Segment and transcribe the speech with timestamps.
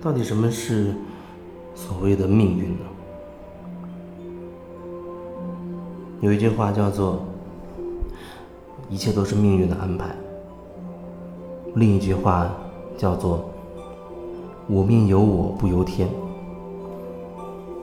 [0.00, 0.94] 到底什么是
[1.74, 2.84] 所谓的命运呢？
[6.20, 7.24] 有一句话叫做
[8.88, 10.14] “一切都是命运的安排”，
[11.74, 12.48] 另一句话
[12.96, 13.50] 叫做
[14.68, 16.08] “我命由我不由天”，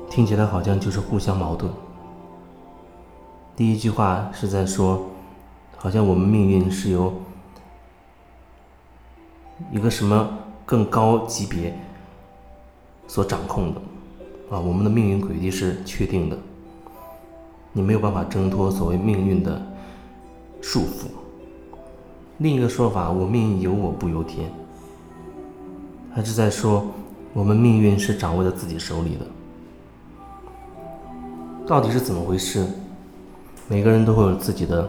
[0.09, 1.71] 听起来好像就是互相矛盾。
[3.57, 5.05] 第一句话是在说，
[5.77, 7.13] 好像我们命运是由
[9.71, 10.29] 一个什么
[10.65, 11.77] 更高级别
[13.07, 13.81] 所掌控的，
[14.49, 16.37] 啊，我们的命运轨迹是确定的。
[17.73, 19.61] 你没有办法挣脱所谓命运的
[20.61, 21.07] 束缚。
[22.37, 24.51] 另一个说法，我命由我不由天，
[26.13, 26.85] 还是在说
[27.33, 29.25] 我们命运是掌握在自己手里的。
[31.67, 32.65] 到底是怎么回事？
[33.67, 34.87] 每个人都会有自己的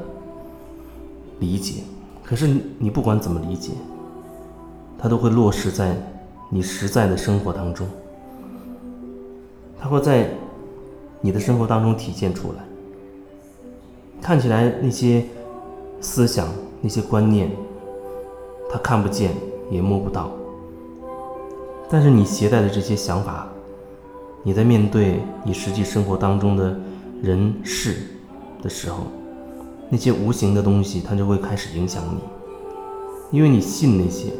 [1.41, 1.83] 理解，
[2.23, 2.47] 可是
[2.79, 3.73] 你不管怎么理解，
[4.99, 5.97] 它都会落实在
[6.51, 7.89] 你实在的生活当中，
[9.81, 10.31] 它会在
[11.21, 12.65] 你的生活当中体现出来。
[14.23, 15.25] 看起来那些
[16.01, 16.49] 思想、
[16.81, 17.51] 那些观念，
[18.71, 19.33] 他看不见
[19.71, 20.31] 也摸不到。
[21.89, 23.47] 但是你携带的这些想法，
[24.43, 26.77] 你在面对你实际生活当中的
[27.23, 27.99] 人事
[28.63, 29.05] 的时候，
[29.89, 34.31] 那些无形的东西，它就会开始影响你，因为你信那些，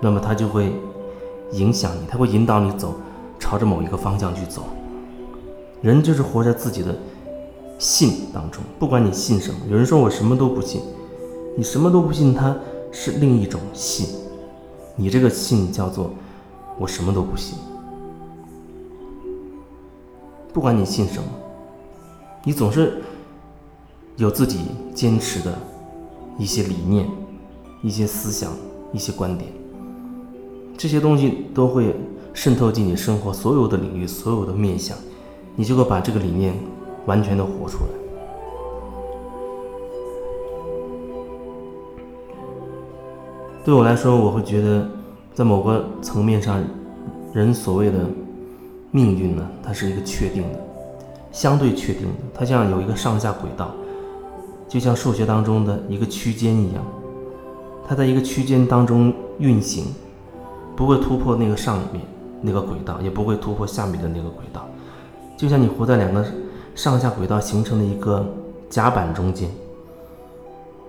[0.00, 0.72] 那么它就会
[1.52, 2.94] 影响你，它会引导你走，
[3.38, 4.64] 朝着某一个方向去走。
[5.82, 6.94] 人就是活在自己的。
[7.80, 10.82] 信当中，不管你信什么，有人说我什么都不信，
[11.56, 12.56] 你什么都不信，它
[12.90, 14.08] 是另一种信。
[14.96, 16.10] 你这个信叫做
[16.76, 17.56] 我什么都不信。
[20.52, 21.28] 不管你信什么，
[22.42, 23.00] 你总是
[24.16, 25.56] 有自己坚持的
[26.36, 27.08] 一些理念、
[27.80, 28.50] 一些思想、
[28.92, 29.52] 一些观点，
[30.76, 31.94] 这些东西都会
[32.38, 34.96] 渗透进你生活所有的领域、所有的面相，
[35.56, 36.54] 你就会把这个理念。
[37.06, 37.90] 完全的活出来。
[43.64, 44.86] 对我来说，我会觉得，
[45.32, 46.62] 在某个层面上，
[47.32, 48.00] 人所谓的
[48.90, 50.60] 命运呢，它是一个确定的，
[51.32, 52.14] 相对确定的。
[52.34, 53.70] 它像有一个上下轨道，
[54.68, 56.84] 就像数学当中的一个区间一样，
[57.88, 59.86] 它在一个区间当中运行，
[60.76, 62.02] 不会突破那个上面
[62.40, 64.68] 那个轨道，也不会突破下面的那个轨道。
[65.36, 66.24] 就像你活在两个。
[66.74, 68.24] 上下轨道形成的一个
[68.70, 69.50] 甲板中间，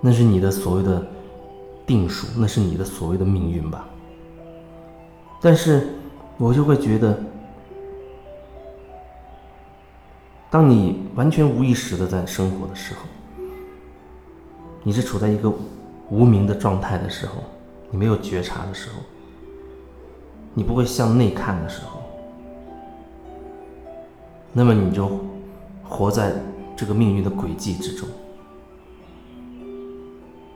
[0.01, 1.03] 那是你的所谓的
[1.83, 3.87] 定数，那是你的所谓的命运吧。
[5.41, 5.87] 但是，
[6.37, 7.17] 我就会觉得，
[10.51, 12.99] 当你完全无意识的在生活的时候，
[14.83, 15.51] 你是处在一个
[16.11, 17.37] 无名的状态的时候，
[17.89, 18.97] 你没有觉察的时候，
[20.53, 22.01] 你不会向内看的时候，
[24.53, 25.09] 那么你就。
[25.91, 26.31] 活在
[26.77, 28.07] 这个命运的轨迹之中，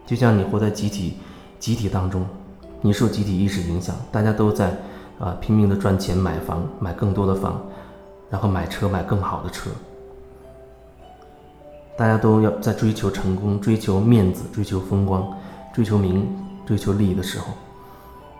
[0.06, 1.18] 就像你活在集体
[1.58, 2.24] 集体当中，
[2.82, 4.78] 你受集体意识影响，大家都在
[5.20, 7.60] 啊拼命的赚钱买房，买更多的房，
[8.30, 9.72] 然后买车买更好的车，
[11.98, 15.36] 大家都要在追求成功、追求面子、追求风光、
[15.74, 16.32] 追求名、
[16.64, 17.48] 追求利益的时候，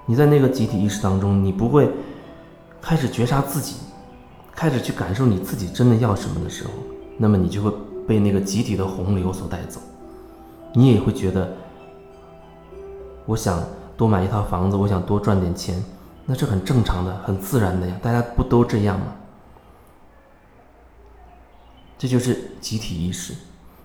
[0.06, 1.90] 你在那个集体意识当中，你不会
[2.82, 3.78] 开始觉察自己。
[4.56, 6.72] 开始去感受你自己真的要什么的时候，
[7.18, 7.74] 那么你就会
[8.08, 9.82] 被那个集体的洪流所带走。
[10.76, 11.52] 你也会觉得，
[13.26, 13.64] 我想
[13.98, 15.84] 多买一套房子，我想多赚点钱，
[16.28, 17.98] 那是很正常的、很自然的呀。
[18.00, 19.08] 大家不都这样吗？
[21.98, 23.34] 这就是集体意识，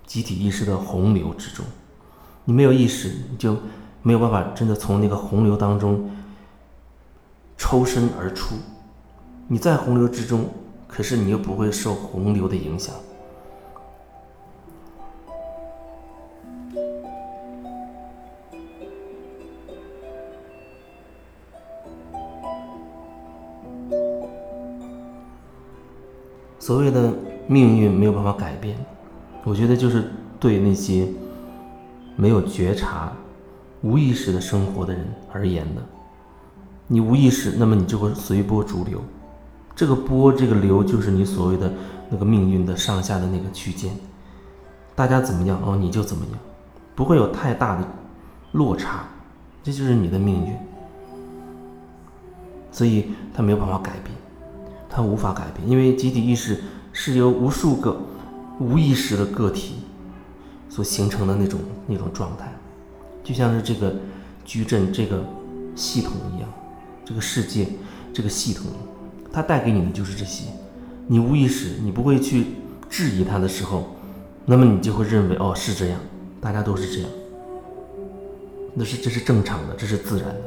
[0.07, 1.65] 集体意识的洪流之中，
[2.45, 3.57] 你没有意识，你就
[4.03, 6.11] 没有办法真的从那个洪流当中
[7.57, 8.55] 抽身而出。
[9.49, 10.47] 你在洪流之中，
[10.87, 12.95] 可是你又不会受洪流的影响。
[26.59, 27.11] 所谓的
[27.47, 28.77] 命运没有办法改变，
[29.45, 31.09] 我觉得就是对那些
[32.15, 33.11] 没有觉察、
[33.83, 35.83] 无意识的生活的人而言的。
[36.87, 39.03] 你无意识，那么你就会随波逐流。
[39.77, 41.73] 这个波，这个流，就是你所谓的
[42.11, 43.95] 那个命运的上下的那个区间，
[44.97, 46.35] 大家怎么样哦，你就怎么样，
[46.97, 47.87] 不会有太大的
[48.53, 49.05] 落差，
[49.63, 50.57] 这就是你的命运。
[52.73, 54.17] 所以他没有办法改变，
[54.89, 56.61] 他无法改变，因为集体意识
[56.93, 57.97] 是由无数个
[58.59, 59.77] 无意识的个体
[60.69, 62.53] 所形成的那种那种状态，
[63.23, 63.95] 就像是这个
[64.45, 65.25] 矩阵这个
[65.75, 66.49] 系统一样，
[67.05, 67.67] 这个世界、
[68.13, 68.67] 这个系统，
[69.33, 70.45] 它带给你的就是这些。
[71.07, 72.47] 你无意识，你不会去
[72.91, 73.97] 质疑它的时候，
[74.45, 75.99] 那么你就会认为哦是这样，
[76.41, 77.11] 大家都是这样，
[78.75, 80.43] 那是这是正常的，这是自然的。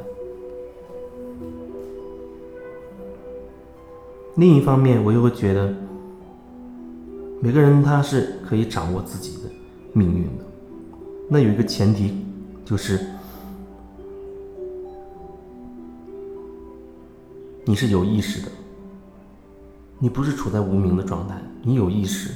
[4.36, 5.74] 另一方面，我又会觉得，
[7.40, 9.50] 每个人他是可以掌握自己的
[9.92, 10.44] 命运的。
[11.28, 12.24] 那有一个前提，
[12.64, 13.00] 就是
[17.64, 18.48] 你是有意识的，
[19.98, 22.30] 你不是处在无名的状态，你有意识，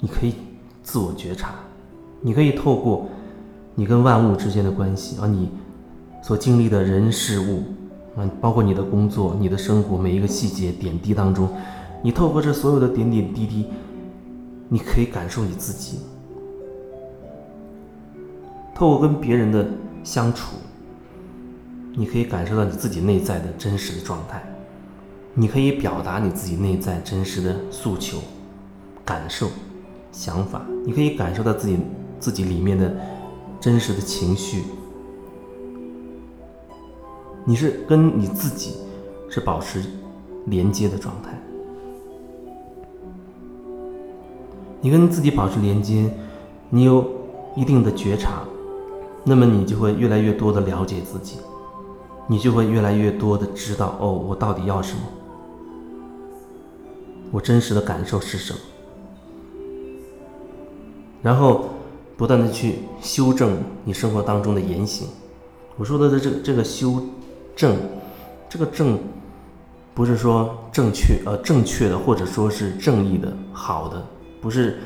[0.00, 0.34] 你可以
[0.82, 1.54] 自我觉察，
[2.20, 3.08] 你可以透过
[3.74, 5.50] 你跟万物之间的关系，啊，你
[6.22, 7.62] 所经历的人事物。
[8.16, 11.48] 啊，包括你的工作、你的生活每一个细节点滴当中，
[12.00, 13.66] 你透过这所有的点点滴滴，
[14.68, 15.98] 你可以感受你自己。
[18.74, 19.66] 透过跟别人的
[20.02, 20.56] 相处，
[21.94, 24.42] 你可以感受到你自己内在的真实的状态，
[25.32, 28.18] 你可以表达你自己内在真实的诉求、
[29.04, 29.48] 感受、
[30.10, 31.78] 想法，你可以感受到自己
[32.18, 32.92] 自己里面的
[33.60, 34.64] 真实的情绪。
[37.44, 38.78] 你是跟你自己
[39.28, 39.84] 是保持
[40.46, 41.30] 连接的状态，
[44.80, 46.10] 你跟自己保持连接，
[46.70, 47.08] 你有
[47.54, 48.42] 一定的觉察，
[49.24, 51.38] 那么你就会越来越多的了解自己，
[52.28, 55.00] 你就会越来越多的知道哦，我到底要什么，
[57.30, 58.58] 我真实的感受是什么，
[61.22, 61.70] 然后
[62.16, 65.08] 不断的去修正你生活当中的言行。
[65.76, 67.02] 我说的这这这个修。
[67.56, 67.76] 正，
[68.48, 68.98] 这个正，
[69.94, 74.04] 不是说正确呃正确的，或者说是正义的好的，
[74.40, 74.80] 不是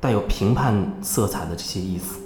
[0.00, 2.18] 带有评判色彩的这些意思。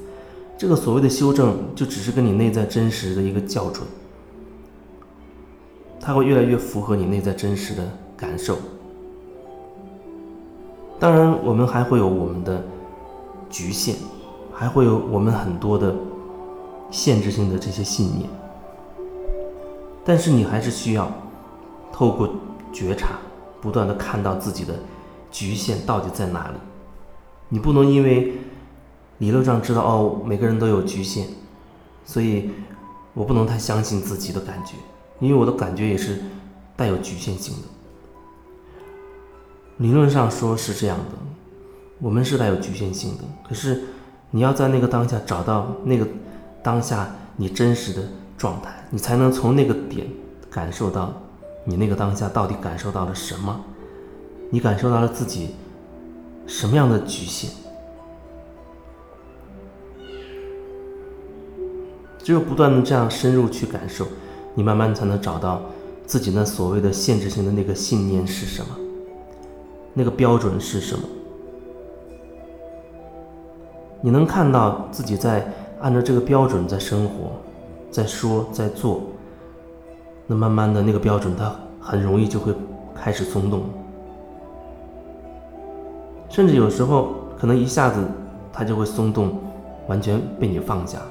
[0.62, 3.84] 这个所谓的修正，就只是跟你内在真实的一个校准，
[6.00, 7.82] 它会越来越符合你内在真实的
[8.16, 8.56] 感受。
[11.00, 12.62] 当然，我们还会有我们的
[13.50, 13.96] 局限，
[14.52, 15.92] 还会有我们很多的
[16.92, 18.30] 限制性的这些信念。
[20.04, 21.10] 但是你还是需要
[21.92, 22.32] 透过
[22.72, 23.18] 觉察，
[23.60, 24.74] 不断的看到自己的
[25.28, 26.54] 局限到底在哪里。
[27.48, 28.34] 你不能因为
[29.22, 31.26] 理论上知道哦，每个人都有局限，
[32.04, 32.50] 所以
[33.14, 34.74] 我不能太相信自己的感觉，
[35.20, 36.20] 因为我的感觉也是
[36.74, 37.68] 带有局限性的。
[39.76, 41.16] 理论上说是这样的，
[42.00, 43.22] 我们是带有局限性的。
[43.48, 43.84] 可是
[44.32, 46.04] 你要在那个当下找到那个
[46.60, 48.02] 当下你真实的。
[48.38, 50.04] 状态，你才能从那个点
[50.50, 51.12] 感受到，
[51.64, 53.60] 你那个当下到底感受到了什么？
[54.50, 55.50] 你感受到了自己
[56.44, 57.48] 什么样的局限？
[62.22, 64.06] 只有不断的这样深入去感受，
[64.54, 65.62] 你慢慢才能找到
[66.06, 68.68] 自己那所谓的限制性的那个信念是什么，
[69.94, 71.04] 那个标准是什么？
[74.00, 77.32] 你能看到自己在按照这个标准在生活。
[77.90, 79.02] 在说，在做，
[80.26, 82.54] 那慢慢的那个标准，它很容易就会
[82.94, 83.64] 开始松动，
[86.30, 88.02] 甚至有时候可能一下子
[88.50, 89.38] 它就会松动，
[89.88, 91.02] 完全被你放下。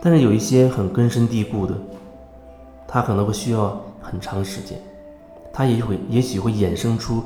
[0.00, 1.74] 但是有一些很根深蒂固的，
[2.86, 4.80] 它可能会需要很长时间，
[5.52, 7.22] 它也会也许会衍生出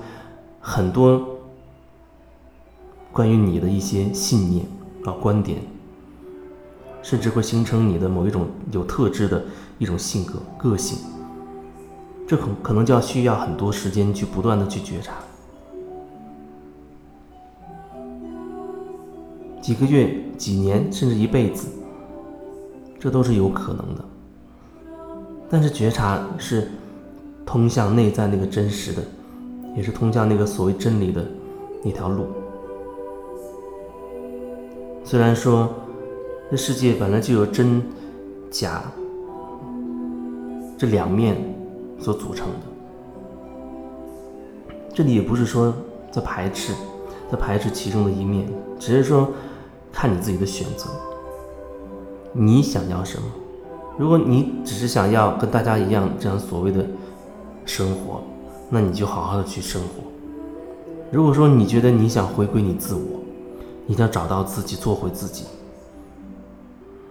[0.61, 1.21] 很多
[3.13, 4.67] 关于你的一些信念
[5.05, 5.59] 啊观点。
[7.05, 9.45] 甚至会形成你的某一种有特质的
[9.77, 10.97] 一种性格个性，
[12.29, 15.15] 这可可能就要需要很多时间去不断的去觉察，
[19.61, 21.67] 几个月、几年，甚至一辈子，
[23.03, 24.05] 这都是有可能的。
[25.51, 26.71] 但是觉察是
[27.45, 29.03] 通向内在那个真实的，
[29.77, 31.27] 也是通向那个所谓真理的
[31.83, 32.27] 那条路。
[35.05, 35.69] 虽然说。
[36.51, 37.83] 这世界本来就有真、
[38.51, 38.83] 假
[40.77, 41.35] 这两面
[41.99, 42.55] 所组成的。
[44.93, 45.75] 这里也不是说
[46.11, 46.75] 在排斥，
[47.31, 48.47] 在排斥其中的一面，
[48.79, 49.31] 只是说
[49.91, 50.91] 看你自己的选择，
[52.33, 53.25] 你想要什么。
[53.99, 56.87] 如果你只是想要跟大家一样这样所谓的
[57.67, 58.23] 生活，
[58.71, 60.11] 那你就好好的去生活。
[61.11, 63.21] 如果说你觉得你想回归你自我，
[63.87, 65.45] 你想找到自己，做回自己。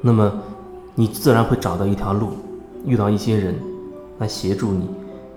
[0.01, 0.31] 那么，
[0.95, 2.31] 你自然会找到一条路，
[2.83, 3.55] 遇到一些人，
[4.17, 4.89] 来协助你，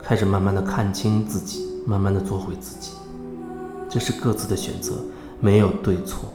[0.03, 2.93] 开始慢慢的看清自己，慢慢的做回自己。
[3.91, 4.95] 这是各自的选择，
[5.41, 6.31] 没有对错。